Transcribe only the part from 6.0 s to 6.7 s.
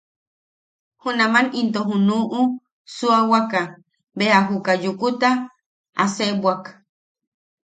aseebwak.